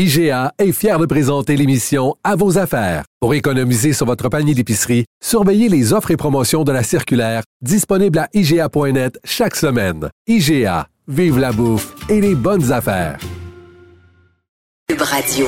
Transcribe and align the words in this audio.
IGA 0.00 0.52
est 0.60 0.70
fier 0.70 0.96
de 1.00 1.06
présenter 1.06 1.56
l'émission 1.56 2.14
À 2.22 2.36
vos 2.36 2.56
affaires. 2.56 3.02
Pour 3.20 3.34
économiser 3.34 3.92
sur 3.92 4.06
votre 4.06 4.28
panier 4.28 4.54
d'épicerie, 4.54 5.06
surveillez 5.20 5.68
les 5.68 5.92
offres 5.92 6.12
et 6.12 6.16
promotions 6.16 6.62
de 6.62 6.70
la 6.70 6.84
circulaire 6.84 7.42
disponible 7.62 8.20
à 8.20 8.28
IGA.net 8.32 9.18
chaque 9.24 9.56
semaine. 9.56 10.08
IGA, 10.28 10.86
vive 11.08 11.40
la 11.40 11.50
bouffe 11.50 11.96
et 12.08 12.20
les 12.20 12.36
bonnes 12.36 12.70
affaires. 12.70 13.18
Cube 14.88 15.02
Radio. 15.02 15.46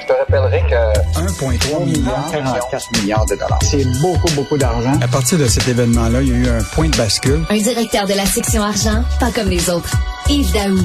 Je 0.00 0.06
te 0.06 0.12
rappellerai 0.14 0.62
que 0.70 1.20
1,3 1.20 1.84
milliard, 1.84 2.30
44 2.32 3.02
milliards 3.02 3.26
de 3.26 3.34
dollars. 3.34 3.58
c'est 3.60 3.84
beaucoup, 4.00 4.32
beaucoup 4.34 4.56
d'argent. 4.56 4.98
À 5.02 5.08
partir 5.08 5.38
de 5.38 5.44
cet 5.46 5.68
événement-là, 5.68 6.22
il 6.22 6.28
y 6.28 6.32
a 6.32 6.36
eu 6.38 6.48
un 6.48 6.62
point 6.74 6.88
de 6.88 6.96
bascule. 6.96 7.44
Un 7.50 7.58
directeur 7.58 8.06
de 8.06 8.14
la 8.14 8.24
section 8.24 8.62
argent, 8.62 9.04
pas 9.20 9.30
comme 9.30 9.50
les 9.50 9.68
autres. 9.68 9.92
Yves 10.30 10.54
Daou. 10.54 10.78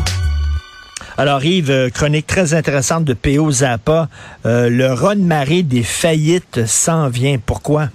Alors 1.21 1.45
Yves, 1.45 1.69
euh, 1.69 1.89
chronique 1.91 2.25
très 2.25 2.55
intéressante 2.55 3.05
de 3.05 3.13
P.O. 3.13 3.51
Zappa. 3.51 4.09
Euh, 4.47 4.71
le 4.71 4.91
raz-de-marée 4.91 5.61
des 5.61 5.83
faillites 5.83 6.65
s'en 6.65 7.09
vient. 7.09 7.37
Pourquoi? 7.37 7.89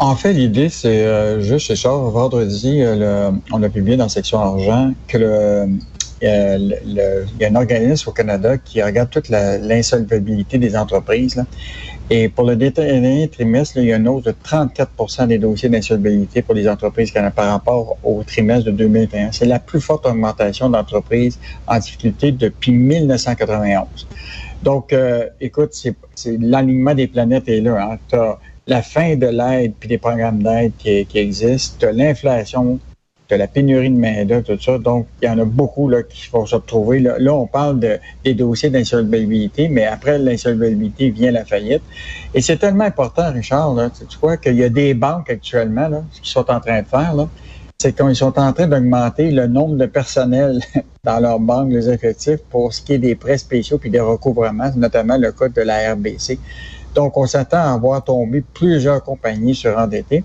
En 0.00 0.16
fait, 0.16 0.32
l'idée, 0.32 0.68
c'est 0.68 1.06
euh, 1.06 1.40
juste, 1.40 1.68
c'est 1.68 1.76
ça, 1.76 1.90
vendredi, 1.90 2.82
on 3.52 3.62
a 3.62 3.68
publié 3.68 3.96
dans 3.96 4.06
la 4.06 4.08
section 4.08 4.40
argent 4.40 4.92
que 5.06 5.18
le, 5.18 5.66
euh, 6.22 6.58
il 6.84 7.40
y 7.40 7.44
a 7.44 7.48
un 7.48 7.56
organisme 7.56 8.10
au 8.10 8.12
Canada 8.12 8.58
qui 8.58 8.82
regarde 8.82 9.10
toute 9.10 9.28
l'insolvabilité 9.28 10.58
des 10.58 10.76
entreprises. 10.76 11.42
Et 12.12 12.28
pour 12.28 12.44
le 12.44 12.56
dernier 12.56 13.28
trimestre, 13.28 13.76
il 13.76 13.84
y 13.84 13.92
a 13.92 13.96
une 13.96 14.08
hausse 14.08 14.24
de 14.24 14.34
34 14.42 15.26
des 15.28 15.38
dossiers 15.38 15.68
d'insolvabilité 15.68 16.42
pour 16.42 16.54
les 16.54 16.68
entreprises 16.68 17.12
canadiennes 17.12 17.34
par 17.34 17.52
rapport 17.52 17.98
au 18.02 18.24
trimestre 18.24 18.66
de 18.66 18.72
2021. 18.72 19.30
C'est 19.30 19.46
la 19.46 19.60
plus 19.60 19.80
forte 19.80 20.06
augmentation 20.06 20.68
d'entreprises 20.68 21.38
en 21.68 21.78
difficulté 21.78 22.32
depuis 22.32 22.72
1991. 22.72 24.08
Donc, 24.62 24.92
euh, 24.92 25.28
écoute, 25.40 25.70
c'est, 25.72 25.94
l'alignement 26.38 26.94
des 26.94 27.06
planètes 27.06 27.48
est 27.48 27.60
là. 27.60 27.92
Hein. 27.92 27.98
T'as 28.08 28.38
la 28.66 28.82
fin 28.82 29.16
de 29.16 29.26
l'aide 29.26 29.74
puis 29.78 29.88
des 29.88 29.98
programmes 29.98 30.42
d'aide 30.42 30.72
qui, 30.78 31.06
qui 31.06 31.18
existent, 31.18 31.76
t'as 31.78 31.92
l'inflation, 31.92 32.78
t'as 33.30 33.36
la 33.36 33.46
pénurie 33.46 33.90
de 33.90 33.96
main-d'œuvre, 33.96 34.42
tout 34.42 34.60
ça. 34.60 34.76
Donc, 34.76 35.06
il 35.22 35.26
y 35.26 35.28
en 35.28 35.38
a 35.38 35.44
beaucoup 35.44 35.88
là, 35.88 36.02
qui 36.02 36.28
vont 36.30 36.44
se 36.46 36.56
retrouver. 36.56 36.98
Là, 36.98 37.32
on 37.32 37.46
parle 37.46 37.78
de, 37.78 37.98
des 38.24 38.34
dossiers 38.34 38.70
d'insolvabilité, 38.70 39.68
mais 39.68 39.86
après 39.86 40.18
l'insolvabilité 40.18 41.10
vient 41.10 41.30
la 41.30 41.44
faillite. 41.44 41.82
Et 42.34 42.40
c'est 42.40 42.56
tellement 42.56 42.84
important, 42.84 43.32
Richard, 43.32 43.74
là, 43.74 43.88
tu 43.90 44.18
vois, 44.20 44.36
qu'il 44.36 44.56
y 44.56 44.64
a 44.64 44.68
des 44.68 44.94
banques 44.94 45.30
actuellement, 45.30 46.04
ce 46.10 46.20
qu'ils 46.20 46.30
sont 46.30 46.50
en 46.50 46.58
train 46.58 46.82
de 46.82 46.86
faire, 46.86 47.14
c'est 47.78 47.96
qu'ils 47.96 48.16
sont 48.16 48.36
en 48.38 48.52
train 48.52 48.66
d'augmenter 48.66 49.30
le 49.30 49.46
nombre 49.46 49.76
de 49.76 49.86
personnel 49.86 50.60
dans 51.04 51.20
leurs 51.20 51.38
banques, 51.38 51.70
les 51.70 51.88
effectifs, 51.88 52.40
pour 52.50 52.74
ce 52.74 52.82
qui 52.82 52.94
est 52.94 52.98
des 52.98 53.14
prêts 53.14 53.38
spéciaux 53.38 53.78
puis 53.78 53.90
des 53.90 54.00
recouvrements, 54.00 54.72
notamment 54.76 55.16
le 55.16 55.30
code 55.30 55.52
de 55.52 55.62
la 55.62 55.94
RBC. 55.94 56.38
Donc, 56.94 57.16
on 57.16 57.26
s'attend 57.26 57.72
à 57.74 57.76
voir 57.78 58.02
tomber 58.02 58.42
plusieurs 58.54 59.02
compagnies 59.02 59.54
surendettées 59.54 60.24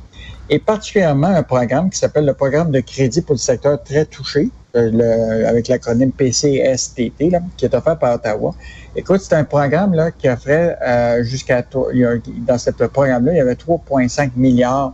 et 0.49 0.59
particulièrement 0.59 1.27
un 1.27 1.43
programme 1.43 1.89
qui 1.89 1.97
s'appelle 1.97 2.25
le 2.25 2.33
programme 2.33 2.71
de 2.71 2.79
crédit 2.79 3.21
pour 3.21 3.33
le 3.35 3.39
secteur 3.39 3.81
très 3.83 4.05
touché, 4.05 4.49
euh, 4.75 4.89
le- 4.91 5.47
avec 5.47 5.67
l'acronyme 5.67 6.11
PCSTT, 6.11 7.29
là, 7.31 7.39
qui 7.57 7.65
est 7.65 7.73
offert 7.73 7.97
par 7.97 8.15
Ottawa. 8.15 8.53
Écoute, 8.95 9.21
c'est 9.21 9.35
un 9.35 9.43
programme 9.43 9.93
là, 9.93 10.11
qui 10.11 10.29
offrait 10.29 10.77
euh, 10.85 11.23
jusqu'à... 11.23 11.63
Dans 11.63 12.57
ce 12.57 12.69
programme-là, 12.71 13.33
il 13.33 13.37
y 13.37 13.41
avait 13.41 13.55
3,5 13.55 14.31
milliards 14.35 14.93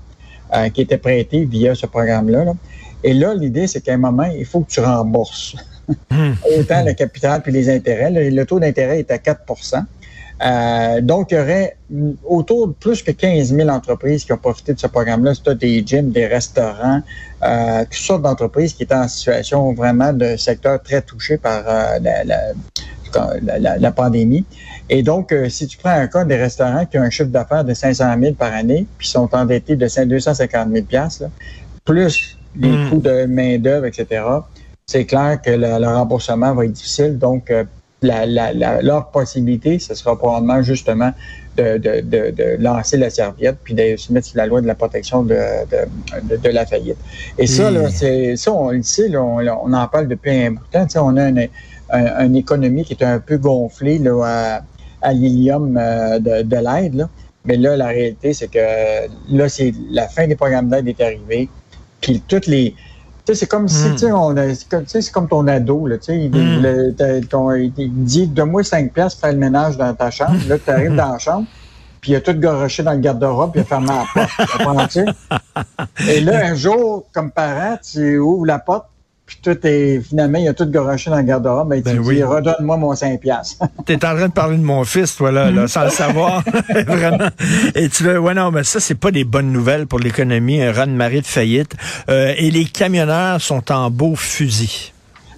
euh, 0.55 0.69
qui 0.69 0.81
étaient 0.81 0.97
prêtés 0.97 1.45
via 1.45 1.75
ce 1.75 1.85
programme-là. 1.85 2.45
là. 2.45 2.53
Et 3.03 3.13
là, 3.13 3.33
l'idée, 3.33 3.67
c'est 3.67 3.81
qu'à 3.81 3.93
un 3.93 3.97
moment, 3.97 4.25
il 4.37 4.45
faut 4.45 4.61
que 4.61 4.69
tu 4.71 4.79
rembourses 4.79 5.55
autant 6.57 6.83
le 6.85 6.93
capital 6.93 7.41
puis 7.41 7.51
les 7.51 7.69
intérêts. 7.69 8.11
Le, 8.11 8.29
le 8.29 8.45
taux 8.45 8.59
d'intérêt 8.59 8.99
est 8.99 9.11
à 9.11 9.17
4 9.17 9.41
euh, 10.43 11.01
donc, 11.01 11.31
il 11.31 11.37
y 11.37 11.39
aurait 11.39 11.77
autour 12.25 12.67
de 12.69 12.73
plus 12.73 13.03
que 13.03 13.11
15 13.11 13.53
000 13.53 13.69
entreprises 13.69 14.25
qui 14.25 14.33
ont 14.33 14.37
profité 14.37 14.73
de 14.73 14.79
ce 14.79 14.87
programme-là. 14.87 15.33
C'est 15.35 15.57
des 15.57 15.83
gyms, 15.85 16.11
des 16.11 16.25
restaurants, 16.25 17.01
euh, 17.43 17.83
toutes 17.83 17.93
sortes 17.93 18.21
d'entreprises 18.23 18.73
qui 18.73 18.83
étaient 18.83 18.95
en 18.95 19.07
situation 19.07 19.73
vraiment 19.73 20.13
de 20.13 20.35
secteur 20.37 20.81
très 20.81 21.01
touché 21.01 21.37
par 21.37 21.63
euh, 21.67 21.99
la, 22.01 22.23
la, 22.23 22.37
la- 23.41 23.59
la- 23.59 23.77
la 23.77 23.91
pandémie. 23.91 24.45
Et 24.89 25.03
donc, 25.03 25.31
euh, 25.31 25.49
si 25.49 25.67
tu 25.67 25.77
prends 25.77 25.91
un 25.91 26.07
cas 26.07 26.23
des 26.25 26.37
restaurants 26.37 26.85
qui 26.85 26.97
ont 26.97 27.01
un 27.03 27.09
chiffre 27.09 27.29
d'affaires 27.29 27.63
de 27.65 27.73
500 27.73 28.05
000 28.19 28.33
par 28.35 28.53
année, 28.53 28.87
puis 28.97 29.07
sont 29.07 29.29
endettés 29.35 29.75
de 29.75 29.87
5 29.87 30.05
250 30.07 30.69
000 30.71 30.85
piastres, 30.85 31.23
là, 31.23 31.29
plus 31.85 32.37
les 32.55 32.69
Mm. 32.69 32.89
coûts 32.89 32.99
de 32.99 33.25
main-d'œuvre, 33.25 33.85
etc., 33.85 34.23
c'est 34.85 35.05
clair 35.05 35.39
que 35.41 35.51
le, 35.51 35.79
le 35.79 35.87
remboursement 35.87 36.53
va 36.53 36.65
être 36.65 36.71
difficile. 36.73 37.17
Donc, 37.17 37.49
la, 38.01 38.25
la, 38.25 38.53
la- 38.53 38.81
leur 38.81 39.11
possibilité, 39.11 39.79
ce 39.79 39.93
sera 39.95 40.17
probablement 40.17 40.61
justement 40.63 41.11
de, 41.55 41.77
de, 41.77 42.01
de, 42.01 42.31
de 42.31 42.57
lancer 42.59 42.97
la 42.97 43.09
serviette 43.09 43.59
puis 43.63 43.73
de 43.73 43.95
se 43.97 44.11
mettre 44.13 44.27
sous 44.27 44.37
la 44.37 44.47
loi 44.47 44.61
de 44.61 44.67
la 44.67 44.75
protection 44.75 45.23
de, 45.23 45.35
de, 45.69 46.21
de, 46.21 46.37
de 46.37 46.49
la 46.49 46.65
faillite. 46.65 46.99
Et 47.37 47.47
ça, 47.47 47.69
là, 47.71 47.89
c'est 47.89 48.35
ça, 48.37 48.53
on 48.53 48.71
le 48.71 48.83
sait, 48.83 49.09
là, 49.09 49.21
on, 49.23 49.39
on 49.39 49.73
en 49.73 49.87
parle 49.87 50.07
depuis 50.07 50.31
un 50.31 50.51
bout 50.51 50.63
de 50.63 50.69
temps. 50.69 50.85
Tu 50.85 50.91
sais, 50.93 50.99
on 50.99 51.15
a 51.17 51.29
une, 51.29 51.47
un- 51.89 52.25
une 52.25 52.35
économie 52.35 52.83
qui 52.85 52.93
est 52.93 53.03
un 53.03 53.19
peu 53.19 53.37
gonflée 53.37 53.99
là, 53.99 54.21
à, 54.23 54.61
à 55.01 55.13
l'hélium 55.13 55.77
euh, 55.77 56.19
de, 56.19 56.41
de 56.43 56.55
l'aide. 56.57 56.95
là. 56.95 57.09
Mais 57.43 57.57
là, 57.57 57.75
la 57.75 57.87
réalité, 57.87 58.33
c'est 58.33 58.49
que 58.49 58.59
là, 59.29 59.49
c'est 59.49 59.73
la 59.89 60.07
fin 60.07 60.27
des 60.27 60.35
programmes 60.35 60.69
d'aide 60.69 60.87
est 60.87 61.01
arrivée. 61.01 61.49
Puis 62.01 62.21
toutes 62.27 62.47
les. 62.47 62.75
C'est 63.33 63.47
comme 63.47 63.67
si, 63.67 63.87
Mm. 63.87 63.91
tu 63.91 63.97
sais, 63.99 64.11
on 64.11 64.35
a- 64.35 64.53
c'est 64.53 64.67
comme, 64.69 64.83
tu 64.83 64.89
sais, 64.89 65.01
c'est 65.01 65.11
comme 65.11 65.27
ton 65.27 65.47
ado, 65.47 65.87
là, 65.87 65.97
tu 65.97 66.05
sais, 66.05 66.17
il, 66.19 66.29
Mm. 66.31 66.93
il 67.77 68.03
dit, 68.03 68.27
donne-moi 68.27 68.63
5 68.63 68.91
piastres 68.93 69.21
faire 69.21 69.31
le 69.31 69.37
ménage 69.37 69.77
dans 69.77 69.93
ta 69.93 70.11
chambre. 70.11 70.35
Là, 70.49 70.57
tu 70.57 70.69
arrives 70.69 70.95
dans 70.95 71.13
la 71.13 71.17
chambre, 71.19 71.45
puis 72.01 72.11
il 72.11 72.15
a 72.15 72.21
tout 72.21 72.33
garoché 72.33 72.83
dans 72.83 72.91
le 72.93 72.99
garde-robe, 72.99 73.51
puis 73.51 73.61
il 73.61 73.63
a 73.63 73.65
fermé 73.65 73.87
la 73.87 74.05
porte. 74.13 74.29
Et 76.09 76.19
là, 76.21 76.45
un 76.47 76.55
jour, 76.55 77.05
comme 77.13 77.31
parent, 77.31 77.77
tu 77.81 78.17
ouvres 78.17 78.45
la 78.45 78.59
porte, 78.59 78.85
puis 79.31 79.39
tout 79.41 79.65
est, 79.65 80.01
finalement, 80.01 80.39
il 80.39 80.47
a 80.49 80.53
tout 80.53 80.69
garoché 80.69 81.09
dans 81.09 81.15
le 81.15 81.23
garde-robe, 81.23 81.69
ben, 81.69 81.77
tu 81.77 81.83
Ben 81.83 81.93
dis, 81.93 81.99
oui. 81.99 82.21
redonne-moi 82.21 82.75
mon 82.75 82.93
5 82.93 83.17
piastres. 83.21 83.63
T'es 83.85 83.95
en 84.05 84.15
train 84.15 84.27
de 84.27 84.33
parler 84.33 84.57
de 84.57 84.63
mon 84.63 84.83
fils, 84.83 85.15
toi, 85.15 85.31
là, 85.31 85.49
là, 85.49 85.69
sans 85.69 85.85
le 85.85 85.89
savoir. 85.89 86.43
Vraiment. 86.69 87.29
Et 87.75 87.87
tu 87.87 88.03
veux, 88.03 88.19
ouais, 88.19 88.33
non, 88.33 88.51
mais 88.51 88.65
ça, 88.65 88.81
c'est 88.81 88.95
pas 88.95 89.11
des 89.11 89.23
bonnes 89.23 89.53
nouvelles 89.53 89.87
pour 89.87 89.99
l'économie, 89.99 90.61
un 90.61 90.73
raz-de-marée 90.73 91.21
de 91.21 91.25
faillite. 91.25 91.75
Euh, 92.09 92.33
et 92.37 92.51
les 92.51 92.65
camionneurs 92.65 93.39
sont 93.39 93.71
en 93.71 93.89
beau 93.89 94.17
fusil. 94.17 94.91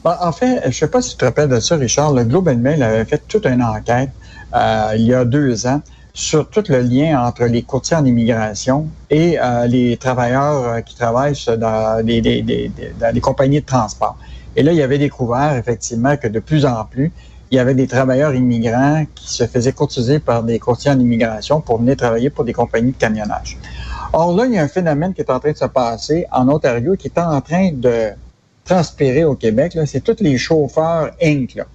Bon, 0.04 0.14
en 0.20 0.32
fait, 0.32 0.64
je 0.66 0.72
sais 0.72 0.88
pas 0.88 1.02
si 1.04 1.12
tu 1.12 1.18
te 1.18 1.26
rappelles 1.26 1.50
de 1.50 1.60
ça, 1.60 1.76
Richard. 1.76 2.14
Le 2.14 2.24
Globe 2.24 2.48
and 2.48 2.58
Mail 2.58 2.82
avait 2.82 3.06
fait 3.06 3.22
toute 3.28 3.46
une 3.46 3.62
enquête 3.62 4.10
euh, 4.56 4.94
il 4.96 5.04
y 5.04 5.14
a 5.14 5.24
deux 5.26 5.68
ans 5.68 5.82
sur 6.14 6.48
tout 6.50 6.64
le 6.70 6.82
lien 6.82 7.20
entre 7.26 7.46
les 7.46 7.64
courtiers 7.64 7.98
en 7.98 8.06
immigration 8.06 8.88
et 9.10 9.40
euh, 9.42 9.66
les 9.66 9.98
travailleurs 9.98 10.68
euh, 10.68 10.82
qui 10.82 10.96
travaillent 10.96 11.34
dans 11.58 12.06
des, 12.06 12.22
des- 12.22 12.42
des- 12.44 12.72
dans 13.00 13.12
des 13.14 13.20
compagnies 13.22 13.62
de 13.62 13.66
transport. 13.66 14.16
Et 14.56 14.62
là, 14.62 14.72
il 14.72 14.78
y 14.78 14.84
avait 14.84 15.00
découvert 15.00 15.56
effectivement 15.56 16.16
que 16.16 16.28
de 16.28 16.40
plus 16.40 16.66
en 16.68 16.86
plus, 16.86 17.12
il 17.50 17.56
y 17.58 17.60
avait 17.60 17.74
des 17.74 17.88
travailleurs 17.88 18.34
immigrants 18.36 19.06
qui 19.16 19.28
se 19.32 19.48
faisaient 19.48 19.74
courtiser 19.74 20.20
par 20.20 20.44
des 20.44 20.60
courtiers 20.60 20.92
en 20.92 21.00
immigration 21.00 21.62
pour 21.62 21.80
venir 21.80 21.98
travailler 21.98 22.30
pour 22.30 22.44
des 22.46 22.54
compagnies 22.54 22.92
de 22.92 22.98
camionnage. 22.98 23.58
Or 24.12 24.36
là, 24.36 24.46
il 24.46 24.54
y 24.54 24.60
a 24.60 24.64
un 24.64 24.68
phénomène 24.68 25.14
qui 25.16 25.22
est 25.22 25.32
en 25.32 25.40
train 25.40 25.52
de 25.52 25.58
se 25.58 25.66
passer 25.66 26.28
en 26.32 26.48
Ontario 26.48 26.96
qui 26.96 27.08
est 27.08 27.18
en 27.20 27.42
train 27.42 27.72
de 27.74 28.10
transpirer 28.64 29.24
au 29.24 29.34
Québec, 29.36 29.74
là, 29.74 29.86
c'est 29.88 30.02
tous 30.02 30.18
les 30.22 30.38
chauffeurs 30.38 31.10
Inc. 31.22 31.56
là. 31.56 31.66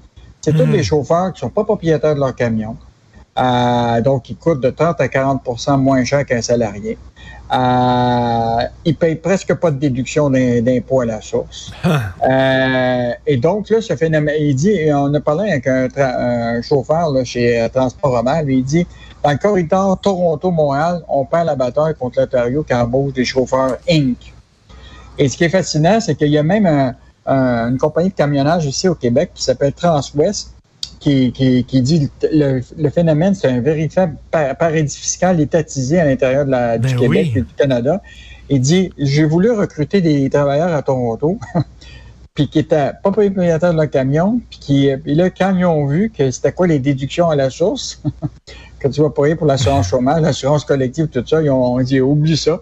C'est 0.40 0.52
tous 0.52 0.64
Mhm. 0.64 0.72
les 0.72 0.82
chauffeurs 0.84 1.32
qui 1.32 1.40
sont 1.40 1.50
pas 1.50 1.64
propriétaires 1.64 2.14
de 2.14 2.20
leur 2.20 2.34
camion. 2.34 2.76
Euh, 3.38 4.00
donc, 4.00 4.30
ils 4.30 4.36
coûtent 4.36 4.60
de 4.60 4.70
30 4.70 5.00
à 5.00 5.06
40% 5.06 5.76
moins 5.78 6.04
cher 6.04 6.24
qu'un 6.26 6.42
salarié. 6.42 6.98
Euh, 7.50 8.58
ils 8.84 8.96
payent 8.96 9.14
presque 9.16 9.54
pas 9.54 9.70
de 9.70 9.78
déduction 9.78 10.28
d'im- 10.28 10.60
d'impôt 10.60 11.00
à 11.00 11.06
la 11.06 11.20
source. 11.20 11.70
Euh, 12.28 13.12
et 13.26 13.36
donc, 13.36 13.70
là, 13.70 13.80
ce 13.80 13.94
phénomène, 13.96 14.34
il 14.38 14.54
dit, 14.54 14.70
et 14.70 14.92
on 14.92 15.12
a 15.14 15.20
parlé 15.20 15.50
avec 15.52 15.66
un, 15.66 16.60
chauffeur 16.62 17.10
là, 17.10 17.24
chez 17.24 17.60
euh, 17.60 17.68
Transport 17.68 18.10
Romain, 18.10 18.42
lui, 18.42 18.58
il 18.58 18.64
dit, 18.64 18.86
dans 19.22 19.30
le 19.30 19.38
corridor 19.38 19.98
Toronto-Montréal, 20.00 21.02
on 21.08 21.24
perd 21.24 21.46
la 21.46 21.54
bataille 21.54 21.94
contre 21.94 22.20
l'Ontario 22.20 22.64
qui 22.64 22.74
embauche 22.74 23.12
des 23.14 23.24
chauffeurs 23.24 23.78
Inc. 23.88 24.16
Et 25.16 25.28
ce 25.28 25.36
qui 25.36 25.44
est 25.44 25.48
fascinant, 25.48 26.00
c'est 26.00 26.16
qu'il 26.16 26.28
y 26.28 26.38
a 26.38 26.42
même 26.42 26.66
un- 26.66 26.94
un- 27.26 27.70
une 27.70 27.78
compagnie 27.78 28.10
de 28.10 28.14
camionnage 28.14 28.66
ici 28.66 28.88
au 28.88 28.94
Québec 28.94 29.30
qui 29.34 29.42
s'appelle 29.42 29.72
Transwest, 29.72 30.52
qui, 31.00 31.32
qui, 31.32 31.64
qui 31.64 31.82
dit 31.82 32.10
le, 32.32 32.60
le 32.76 32.90
phénomène, 32.90 33.34
c'est 33.34 33.48
un 33.48 33.60
véritable 33.60 34.16
par- 34.30 34.56
paradis 34.56 34.96
fiscal 34.96 35.40
étatisé 35.40 35.98
à 36.00 36.04
l'intérieur 36.04 36.44
de 36.46 36.50
la, 36.50 36.78
du 36.78 36.88
Ben 36.88 36.96
Québec 37.00 37.30
oui. 37.34 37.38
et 37.38 37.42
du 37.42 37.54
Canada. 37.54 38.02
Il 38.50 38.60
dit 38.60 38.90
J'ai 38.98 39.24
voulu 39.24 39.50
recruter 39.50 40.00
des 40.00 40.28
travailleurs 40.30 40.72
à 40.72 40.82
Toronto, 40.82 41.38
puis 42.34 42.48
qui 42.48 42.60
étaient 42.60 42.92
pas 43.02 43.10
propriétaires 43.12 43.72
de 43.72 43.76
leur 43.76 43.90
camion, 43.90 44.40
puis 44.50 44.58
qui, 44.58 44.90
puis 45.02 45.14
là, 45.14 45.30
quand 45.30 45.54
ils 45.56 45.64
ont 45.64 45.86
vu 45.86 46.10
que 46.10 46.30
c'était 46.30 46.52
quoi 46.52 46.66
les 46.66 46.78
déductions 46.78 47.28
à 47.30 47.36
la 47.36 47.50
source, 47.50 48.00
que 48.78 48.88
tu 48.88 49.00
vas 49.00 49.10
payer 49.10 49.34
pour 49.34 49.46
l'assurance 49.46 49.88
chômage, 49.88 50.22
l'assurance 50.22 50.64
collective, 50.64 51.08
tout 51.08 51.24
ça, 51.26 51.42
ils 51.42 51.50
ont 51.50 51.80
dit 51.80 52.00
Oublie 52.00 52.36
ça. 52.36 52.60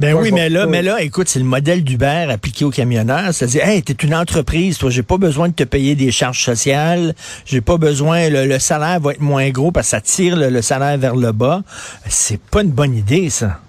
Ben 0.00 0.14
oui, 0.14 0.32
mais 0.32 0.48
là, 0.48 0.66
mais 0.66 0.80
là, 0.80 1.02
écoute, 1.02 1.28
c'est 1.28 1.38
le 1.38 1.44
modèle 1.44 1.84
d'Uber 1.84 2.26
appliqué 2.30 2.64
aux 2.64 2.70
camionneurs. 2.70 3.32
C'est-à-dire, 3.34 3.66
hey, 3.66 3.82
t'es 3.82 3.92
une 3.92 4.14
entreprise, 4.14 4.78
toi, 4.78 4.88
j'ai 4.90 5.02
pas 5.02 5.18
besoin 5.18 5.48
de 5.48 5.54
te 5.54 5.64
payer 5.64 5.94
des 5.94 6.10
charges 6.10 6.42
sociales, 6.42 7.14
j'ai 7.44 7.60
pas 7.60 7.76
besoin, 7.76 8.30
le, 8.30 8.46
le 8.46 8.58
salaire 8.58 9.00
va 9.00 9.12
être 9.12 9.20
moins 9.20 9.50
gros 9.50 9.70
parce 9.70 9.88
que 9.88 9.90
ça 9.90 10.00
tire 10.00 10.36
le, 10.36 10.48
le 10.48 10.62
salaire 10.62 10.96
vers 10.98 11.16
le 11.16 11.32
bas. 11.32 11.62
C'est 12.08 12.40
pas 12.40 12.62
une 12.62 12.70
bonne 12.70 12.96
idée, 12.96 13.28
ça. 13.28 13.60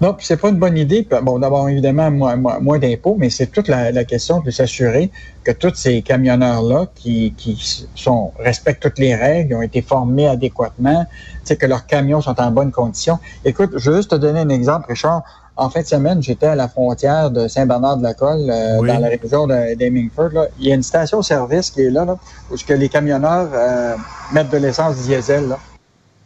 Non, 0.00 0.14
puis 0.14 0.24
c'est 0.24 0.38
pas 0.38 0.48
une 0.48 0.56
bonne 0.58 0.78
idée. 0.78 1.06
Bon, 1.22 1.38
d'abord, 1.38 1.68
évidemment, 1.68 2.10
moins, 2.10 2.36
moins, 2.36 2.58
moins 2.58 2.78
d'impôts, 2.78 3.16
mais 3.18 3.28
c'est 3.28 3.48
toute 3.48 3.68
la, 3.68 3.92
la 3.92 4.04
question 4.04 4.40
de 4.40 4.50
s'assurer 4.50 5.10
que 5.44 5.52
tous 5.52 5.74
ces 5.74 6.00
camionneurs-là 6.00 6.86
qui, 6.94 7.34
qui 7.36 7.86
sont, 7.94 8.32
respectent 8.38 8.82
toutes 8.82 8.98
les 8.98 9.14
règles, 9.14 9.54
ont 9.56 9.62
été 9.62 9.82
formés 9.82 10.26
adéquatement, 10.26 11.04
tu 11.04 11.38
sais, 11.44 11.56
que 11.56 11.66
leurs 11.66 11.86
camions 11.86 12.22
sont 12.22 12.40
en 12.40 12.50
bonne 12.50 12.70
condition. 12.72 13.18
Écoute, 13.44 13.72
je 13.76 13.90
veux 13.90 13.96
juste 13.98 14.10
te 14.12 14.14
donner 14.16 14.40
un 14.40 14.48
exemple, 14.48 14.86
Richard. 14.88 15.22
En 15.56 15.68
fin 15.68 15.82
de 15.82 15.86
semaine, 15.86 16.22
j'étais 16.22 16.46
à 16.46 16.54
la 16.54 16.68
frontière 16.68 17.30
de 17.30 17.46
Saint-Bernard-de-la-Colle, 17.46 18.48
euh, 18.48 18.78
Oui. 18.80 18.88
dans 18.88 18.98
la 19.00 19.08
région 19.08 19.46
d'Hemingford. 19.46 20.30
là. 20.32 20.46
Il 20.58 20.68
y 20.68 20.72
a 20.72 20.74
une 20.74 20.82
station-service 20.82 21.70
qui 21.72 21.82
est 21.82 21.90
là, 21.90 22.06
là 22.06 22.16
où 22.50 22.56
ce 22.56 22.64
que 22.64 22.72
les 22.72 22.88
camionneurs 22.88 23.48
euh, 23.52 23.94
mettent 24.32 24.48
de 24.50 24.56
l'essence 24.56 24.96
diesel. 25.02 25.48
là. 25.48 25.58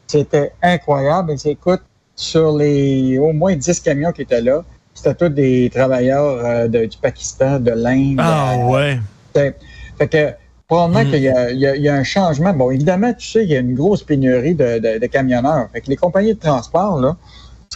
C'était 0.06 0.53
incroyable. 0.62 1.32
Et 1.32 1.37
c'est, 1.38 1.50
écoute, 1.50 1.81
sur 2.16 2.56
les 2.56 3.19
au 3.19 3.32
moins 3.32 3.56
10 3.56 3.81
camions 3.81 4.12
qui 4.12 4.22
étaient 4.22 4.40
là, 4.40 4.64
c'était 4.94 5.14
tous 5.14 5.28
des 5.28 5.70
travailleurs 5.75 6.44
euh, 6.44 6.69
de- 6.69 6.84
du 6.87 6.96
Pakistan, 6.99 7.58
de 7.58 7.72
l'Inde. 7.72 8.19
Ah 8.20 8.56
ouais. 8.69 8.99
fait 9.34 9.56
fait 9.99 10.08
que 10.08 10.31
probablement 10.69 11.05
Mm. 11.05 11.11
qu'il 11.11 11.22
y 11.22 11.28
a, 11.28 11.50
il 11.50 11.58
y 11.58 11.66
a- 11.66 11.76
il 11.76 11.82
y 11.82 11.88
a 11.88 11.94
un 11.94 12.05
changement. 12.05 12.52
Bon, 12.52 12.70
évidemment, 12.70 13.12
tu 13.14 13.28
sais, 13.28 13.43
il 13.44 13.50
y 13.50 13.56
a 13.56 13.61
une 13.61 13.75
grosse 13.75 14.02
pénurie 14.02 14.55
de, 14.55 14.78
de- 14.78 14.99
de 14.99 15.06
camionneurs. 15.06 15.69
Fait 15.72 15.81
que 15.81 15.88
les 15.90 15.96
compagnies 15.96 16.34
de 16.34 16.38
transport, 16.40 17.00
là, 17.00 17.16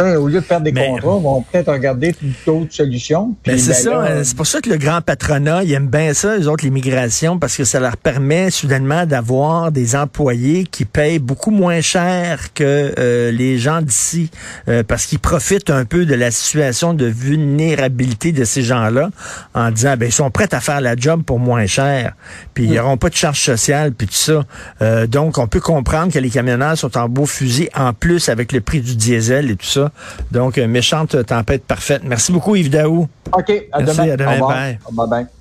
sais, 0.02 0.16
au 0.16 0.26
lieu 0.28 0.40
de 0.40 0.44
perdre 0.46 0.64
des 0.64 0.72
Mais- 0.72 0.86
contrats, 0.88 1.16
vont 1.18 1.42
peut-être 1.42 1.72
regarder 1.72 2.14
d'autres 2.46 2.72
solutions. 2.72 3.34
Ben, 3.46 3.58
c'est 3.58 3.72
ça. 3.74 3.90
euh, 4.04 4.22
C'est 4.24 4.36
pour 4.36 4.46
ça 4.46 4.60
que 4.60 4.70
le 4.70 4.76
grand 4.76 5.00
patronat, 5.00 5.62
ils 5.64 5.72
aiment 5.72 5.88
bien 5.88 6.14
ça, 6.14 6.36
les 6.36 6.46
autres, 6.48 6.64
l'immigration, 6.64 7.38
parce 7.38 7.56
que 7.56 7.64
ça 7.64 7.80
leur 7.80 7.96
permet 7.96 8.50
soudainement 8.50 9.06
d'avoir 9.06 9.72
des 9.72 9.96
employés 9.96 10.64
qui 10.64 10.84
payent 10.84 11.18
beaucoup 11.18 11.50
moins 11.50 11.80
cher 11.80 12.52
que 12.54 12.94
euh, 12.98 13.30
les 13.32 13.58
gens 13.58 13.82
d'ici, 13.82 14.30
euh, 14.68 14.82
parce 14.82 15.06
qu'ils 15.06 15.18
profitent 15.18 15.70
un 15.70 15.84
peu 15.84 16.04
de 16.06 16.14
la 16.14 16.30
situation 16.30 16.94
de 16.94 17.06
vulnérabilité 17.06 18.32
de 18.32 18.44
ces 18.44 18.62
gens-là 18.62 19.10
en 19.54 19.70
disant, 19.70 19.96
ben, 19.96 20.06
ils 20.06 20.12
sont 20.12 20.30
prêts 20.30 20.52
à 20.52 20.60
faire 20.60 20.80
la 20.80 20.96
job 20.96 21.22
pour 21.24 21.38
moins 21.38 21.66
cher, 21.66 22.14
puis 22.54 22.64
ils 22.64 22.74
n'auront 22.74 22.96
pas 22.96 23.08
de 23.08 23.14
charge 23.14 23.40
sociale, 23.40 23.92
puis 23.92 24.06
tout 24.06 24.14
ça. 24.14 24.44
Euh, 24.82 25.06
donc, 25.06 25.38
on 25.38 25.46
peut 25.46 25.60
comprendre 25.60 26.12
que 26.12 26.18
les 26.18 26.30
camionneurs 26.30 26.76
sont 26.78 26.96
en 26.96 27.08
beau 27.08 27.26
fusil, 27.26 27.68
en 27.74 27.92
plus 27.92 28.28
avec 28.28 28.52
le 28.52 28.60
prix 28.60 28.80
du 28.80 28.96
diesel 28.96 29.50
et 29.50 29.56
tout 29.56 29.66
ça. 29.66 29.87
Donc, 30.30 30.56
méchante 30.58 31.24
tempête 31.26 31.64
parfaite. 31.64 32.02
Merci 32.04 32.32
beaucoup, 32.32 32.56
Yves 32.56 32.70
Daou. 32.70 33.08
OK, 33.32 33.50
à 33.72 33.80
Merci, 33.82 33.96
demain. 34.00 34.12
à 34.12 34.16
demain, 34.16 34.30
Au 34.30 34.32
revoir. 34.34 34.50
bye. 34.50 34.78
Bye 34.92 35.08
bye. 35.08 35.37